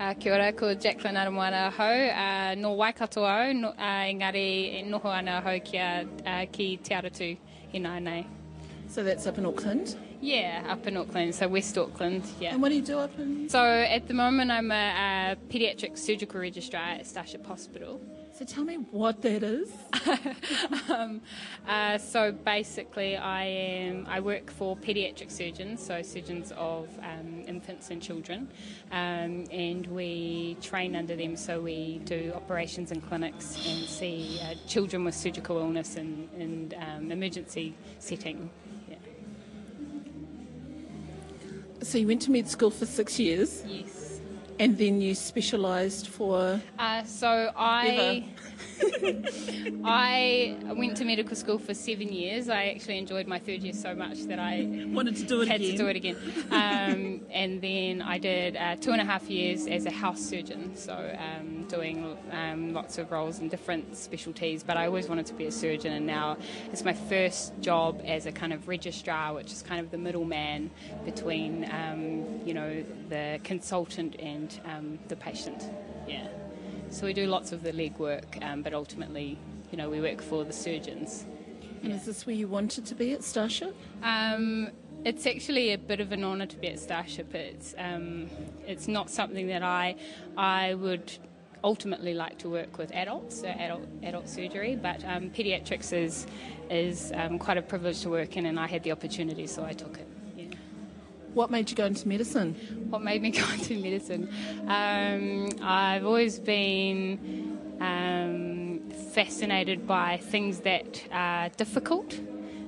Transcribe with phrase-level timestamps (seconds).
[0.00, 4.82] Uh, kia ora, ko Jacqueline Aramoana hau, uh, no Waikato au, no, uh, engari e
[4.82, 7.36] noho ana hau kia, uh, ki Te Aratu
[7.72, 8.26] i Nainei.
[8.88, 9.96] So that's up in Auckland.
[10.24, 12.54] Yeah, up in Auckland, so West Auckland, yeah.
[12.54, 13.46] And what do you do up in?
[13.50, 18.00] So at the moment I'm a, a paediatric surgical registrar at Starship Hospital.
[18.32, 19.70] So tell me what that is.
[20.88, 21.20] um,
[21.68, 27.90] uh, so basically, I am I work for paediatric surgeons, so surgeons of um, infants
[27.90, 28.48] and children,
[28.92, 31.36] um, and we train under them.
[31.36, 36.74] So we do operations in clinics and see uh, children with surgical illness in, in
[36.80, 38.48] um, emergency setting.
[41.84, 44.13] So you went to med school for six years, Yes.
[44.58, 46.60] And then you specialised for.
[46.78, 48.24] Uh, so I
[49.84, 52.48] I went to medical school for seven years.
[52.48, 55.60] I actually enjoyed my third year so much that I Wanted to do it had
[55.60, 55.70] again.
[55.72, 56.16] to do it again.
[56.50, 60.76] Um, and then I did uh, two and a half years as a house surgeon,
[60.76, 64.62] so um, doing um, lots of roles in different specialties.
[64.62, 66.36] But I always wanted to be a surgeon, and now
[66.72, 70.70] it's my first job as a kind of registrar, which is kind of the middleman
[71.04, 75.70] between um, you know the consultant and um, the patient.
[76.06, 76.28] Yeah.
[76.90, 79.38] So we do lots of the leg work, um, but ultimately,
[79.70, 81.26] you know, we work for the surgeons.
[81.82, 83.76] And is this where you wanted to be at Starship?
[84.02, 84.70] Um,
[85.04, 87.34] it's actually a bit of an honour to be at Starship.
[87.34, 88.28] It's um,
[88.66, 89.96] it's not something that I
[90.36, 91.12] I would
[91.62, 96.26] ultimately like to work with adults, so adult adult surgery, but um, paediatrics is
[96.70, 99.72] is um, quite a privilege to work in, and I had the opportunity, so I
[99.72, 100.08] took it.
[101.34, 102.54] What made you go into medicine?
[102.90, 104.30] What made me go into medicine?
[104.68, 108.80] Um, I've always been um,
[109.12, 112.18] fascinated by things that are difficult.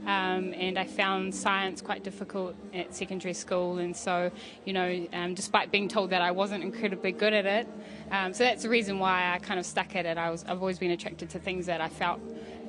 [0.06, 4.30] Um, and I found science quite difficult at secondary school, and so,
[4.64, 7.66] you know, um, despite being told that I wasn't incredibly good at it,
[8.12, 10.16] um, so that's the reason why I kind of stuck at it.
[10.16, 12.20] I was, I've always been attracted to things that I felt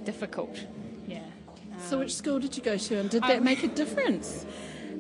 [0.04, 0.66] difficult.
[1.08, 1.20] Yeah.
[1.78, 4.48] So which school did you go to, and did that make a difference?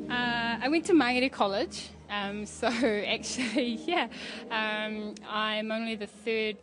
[0.09, 4.07] Uh, I went to Mangere College, um, so actually, yeah,
[4.49, 6.57] um, I'm only the third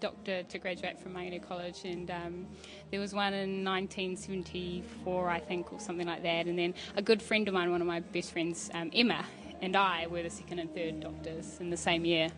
[0.00, 2.46] doctor to graduate from Mangere College, and um,
[2.90, 6.46] there was one in 1974, I think, or something like that.
[6.46, 9.24] And then a good friend of mine, one of my best friends, um, Emma,
[9.60, 12.30] and I were the second and third doctors in the same year.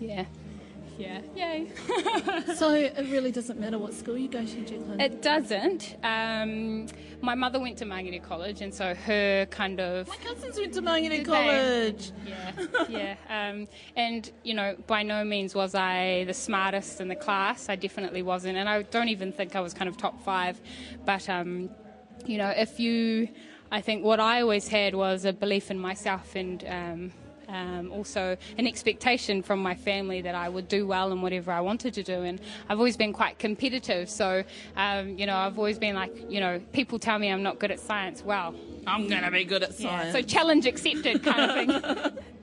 [0.00, 0.24] Yeah,
[0.98, 1.70] yeah, yay.
[2.54, 5.00] so it really doesn't matter what school you go to, Jaclyn.
[5.00, 5.96] It doesn't.
[6.02, 6.86] Um,
[7.20, 10.82] my mother went to Mangere College, and so her kind of My cousins went to
[10.82, 11.24] Mangere Did they?
[11.24, 12.12] College.
[12.26, 13.50] Yeah, yeah.
[13.50, 17.68] Um, and, you know, by no means was I the smartest in the class.
[17.68, 18.56] I definitely wasn't.
[18.56, 20.60] And I don't even think I was kind of top five.
[21.04, 21.70] But, um,
[22.26, 23.28] you know, if you.
[23.72, 27.12] I think what I always had was a belief in myself and.
[27.48, 31.60] Um, also, an expectation from my family that I would do well in whatever I
[31.60, 34.08] wanted to do, and I've always been quite competitive.
[34.08, 34.44] So,
[34.76, 37.70] um, you know, I've always been like, you know, people tell me I'm not good
[37.70, 38.22] at science.
[38.22, 38.54] Well,
[38.86, 42.18] I'm going to be good at yeah, science so challenge accepted, kind of thing.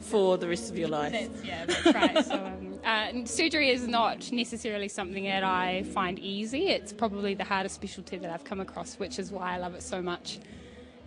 [0.00, 1.12] for the rest of your life.
[1.12, 2.24] That's, yeah, that's right.
[2.24, 6.68] So, um, uh, surgery is not necessarily something that I find easy.
[6.68, 9.82] It's probably the hardest specialty that I've come across, which is why I love it
[9.82, 10.38] so much.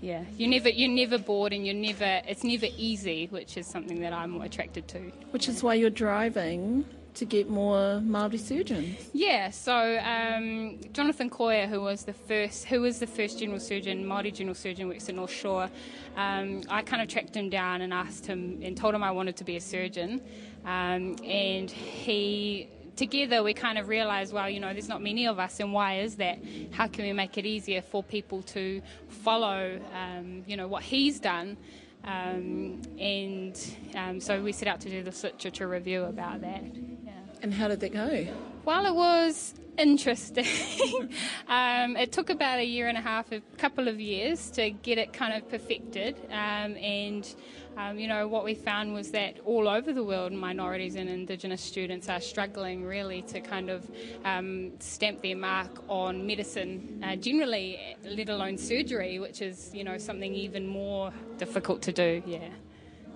[0.02, 4.02] Yeah, you never you're never bored, and you're never it's never easy, which is something
[4.02, 5.00] that I'm attracted to.
[5.32, 9.10] Which is why you're driving to get more Māori surgeons.
[9.14, 14.06] Yeah, so um, Jonathan Koea, who was the first, who was the first general surgeon,
[14.06, 15.70] Māori general surgeon, works at North Shore.
[16.16, 19.36] Um, I kind of tracked him down and asked him and told him I wanted
[19.38, 20.22] to be a surgeon,
[20.66, 22.70] um, and he.
[23.00, 26.00] Together, we kind of realised, well, you know, there's not many of us, and why
[26.00, 26.38] is that?
[26.72, 31.18] How can we make it easier for people to follow, um, you know, what he's
[31.18, 31.56] done?
[32.04, 33.58] Um, and
[33.96, 36.62] um, so we set out to do this literature review about that.
[37.06, 37.12] Yeah.
[37.42, 38.28] And how did that go?
[38.66, 40.46] Well, it was interesting.
[41.48, 44.98] um, it took about a year and a half, a couple of years to get
[44.98, 46.18] it kind of perfected.
[46.30, 47.36] Um, and,
[47.78, 51.62] um, you know, what we found was that all over the world, minorities and Indigenous
[51.62, 53.90] students are struggling really to kind of
[54.26, 59.98] um, stamp their mark on medicine uh, generally, let alone surgery, which is, you know,
[59.98, 62.22] something even more difficult to do.
[62.26, 62.50] Yeah.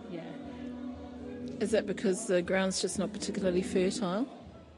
[0.10, 0.21] Yeah.
[1.60, 4.27] Is that because the ground's just not particularly fertile?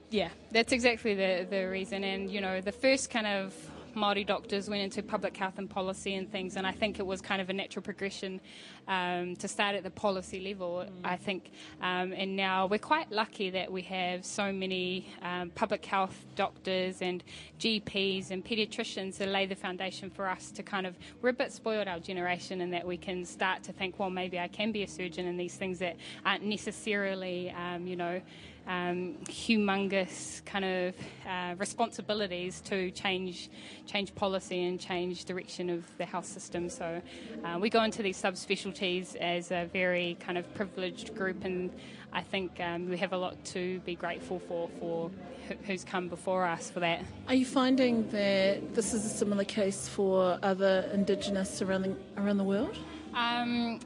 [0.09, 2.03] Yeah, that's exactly the, the reason.
[2.03, 3.53] And, you know, the first kind of
[3.95, 7.21] Maori doctors went into public health and policy and things, and I think it was
[7.21, 8.41] kind of a natural progression
[8.87, 10.85] um, to start at the policy level.
[10.85, 10.91] Mm.
[11.03, 15.85] I think, um, and now we're quite lucky that we have so many um, public
[15.85, 17.23] health doctors and
[17.59, 20.95] GPs and paediatricians to lay the foundation for us to kind of.
[21.21, 24.39] We're a bit spoiled our generation in that we can start to think, well, maybe
[24.39, 28.21] I can be a surgeon in these things that aren't necessarily, um, you know
[28.67, 30.95] um, humongous kind of
[31.27, 33.49] uh, responsibilities to change
[33.85, 36.69] change policy and change direction of the health system.
[36.69, 37.01] So
[37.43, 41.71] uh, we go into these subspecialties as a very kind of privileged group, and
[42.11, 45.11] I think um, we have a lot to be grateful for for
[45.65, 47.03] who's come before us for that.
[47.27, 52.37] Are you finding that this is a similar case for other Indigenous around the, around
[52.37, 52.75] the world?
[53.13, 53.79] Um,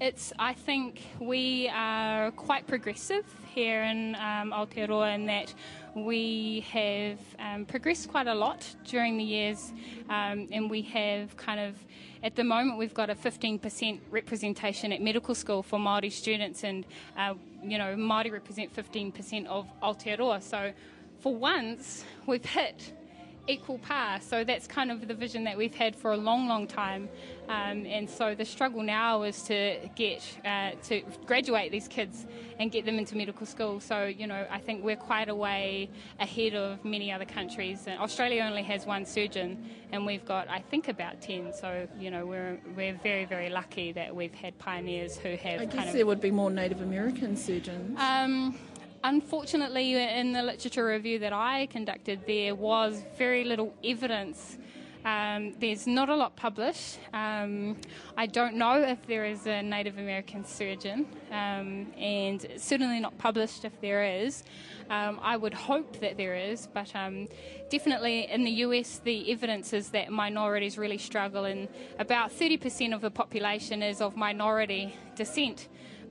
[0.00, 5.52] it's, I think we are quite progressive here in um, Aotearoa in that
[5.94, 9.72] we have um, progressed quite a lot during the years
[10.08, 11.76] um, and we have kind of,
[12.22, 16.84] at the moment, we've got a 15% representation at medical school for Māori students and,
[17.16, 20.40] uh, you know, Māori represent 15% of Aotearoa.
[20.42, 20.72] So
[21.18, 22.92] for once, we've hit
[23.48, 24.20] equal par.
[24.20, 27.08] So that's kind of the vision that we've had for a long, long time.
[27.48, 32.26] Um, and so the struggle now is to get uh, to graduate these kids
[32.58, 33.80] and get them into medical school.
[33.80, 35.88] So you know, I think we're quite a way
[36.20, 37.84] ahead of many other countries.
[37.86, 41.52] And Australia only has one surgeon, and we've got I think about ten.
[41.54, 45.60] So you know, we're we're very very lucky that we've had pioneers who have.
[45.62, 47.98] I guess there would be more Native American surgeons.
[47.98, 48.58] Um,
[49.04, 54.58] Unfortunately, in the literature review that I conducted, there was very little evidence.
[55.04, 56.98] Um, there's not a lot published.
[57.14, 57.76] Um,
[58.16, 63.64] I don't know if there is a Native American surgeon, um, and certainly not published
[63.64, 64.42] if there is.
[64.90, 67.28] Um, I would hope that there is, but um,
[67.70, 71.68] definitely in the US, the evidence is that minorities really struggle, and
[72.00, 75.68] about 30% of the population is of minority descent.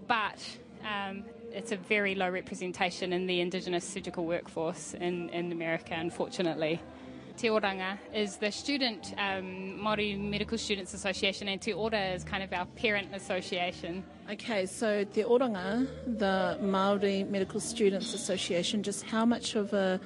[0.07, 0.39] But
[0.85, 6.79] um, it's a very low representation in the Indigenous surgical workforce in, in America, unfortunately.
[7.37, 12.41] Te Oranga is the student, um, Māori Medical Students Association, and Te Ora is kind
[12.41, 14.03] of our parent association.
[14.31, 20.01] Okay, so Te Oranga, the Māori Medical Students Association, just how much of a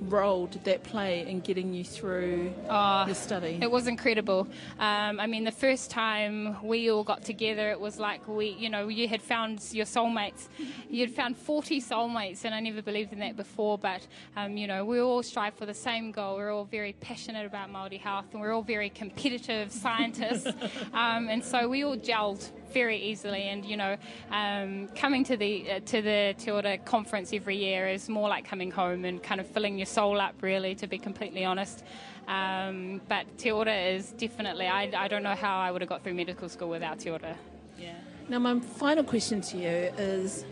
[0.00, 3.58] role did that play in getting you through oh, your study?
[3.60, 4.48] It was incredible.
[4.78, 8.68] Um, I mean, the first time we all got together, it was like we, you
[8.68, 10.48] know, you had found your soulmates.
[10.88, 13.78] You'd found 40 soulmates, and I never believed in that before.
[13.78, 14.06] But
[14.36, 16.36] um, you know, we all strive for the same goal.
[16.36, 20.46] We're all very passionate about Māori health, and we're all very competitive scientists.
[20.92, 23.44] um, and so we all gelled very easily.
[23.44, 23.96] And you know,
[24.30, 28.44] um, coming to the uh, to the Te Ora conference every year is more like
[28.44, 31.84] coming home and kind of filling your soul up, really, to be completely honest.
[32.28, 34.66] Um, but Te Ora is definitely.
[34.66, 37.36] I, I don't know how I would have got through medical school without Te Ora.
[37.78, 37.94] Yeah.
[38.28, 40.44] Now, my final question to you is: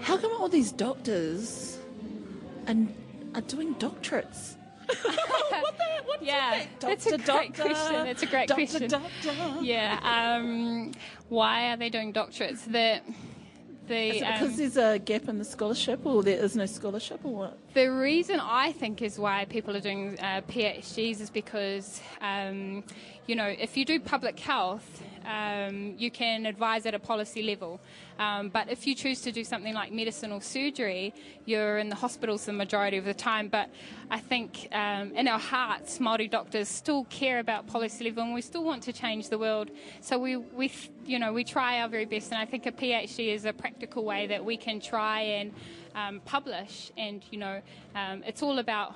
[0.00, 1.78] How come all these doctors
[2.66, 2.94] and
[3.34, 4.56] are doing doctorates?
[5.02, 8.04] what the, yeah, that's a great doctor, question.
[8.04, 8.88] That's a great doctor, question.
[8.88, 9.64] Doctor.
[9.64, 9.98] Yeah.
[10.02, 10.92] Um,
[11.28, 12.64] why are they doing doctorates?
[12.66, 13.04] That
[13.86, 17.34] the, because um, there's a gap in the scholarship, or there is no scholarship, or
[17.34, 17.58] what?
[17.74, 22.84] The reason I think is why people are doing uh, PhDs is because, um,
[23.26, 27.80] you know, if you do public health, um, you can advise at a policy level.
[28.18, 31.14] Um, but if you choose to do something like medicine or surgery,
[31.44, 33.48] you're in the hospitals the majority of the time.
[33.48, 33.70] But
[34.10, 38.42] I think um, in our hearts, Māori doctors still care about policy level and we
[38.42, 39.70] still want to change the world.
[40.00, 40.70] So we, we,
[41.04, 42.32] you know, we try our very best.
[42.32, 45.52] And I think a PhD is a practical way that we can try and
[45.94, 46.92] um, publish.
[46.96, 47.60] And, you know,
[47.94, 48.94] um, it's all about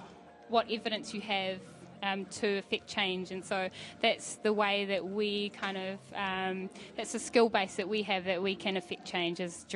[0.49, 1.59] what evidence you have
[2.03, 3.31] um, to affect change.
[3.31, 3.69] And so
[4.03, 8.25] that's the way that we kind of, um, that's a skill base that we have
[8.25, 9.67] that we can affect change is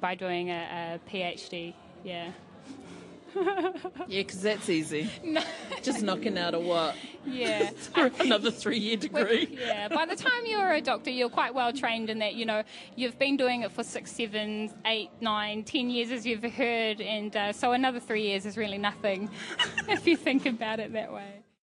[0.00, 1.74] by doing a, a PhD.
[2.04, 2.30] Yeah.
[3.36, 5.08] yeah, because that's easy.
[5.24, 5.42] No.
[5.82, 6.96] Just knocking out a what?
[7.24, 7.70] Yeah.
[8.20, 9.56] Another three year degree.
[9.60, 9.88] yeah.
[9.88, 12.62] By the time you're a doctor, you're quite well trained in that, you know,
[12.96, 17.00] you've been doing it for six, seven, eight, nine, ten years, as you've heard.
[17.00, 19.30] And uh, so another three years is really nothing
[19.88, 21.42] if you think about it that way.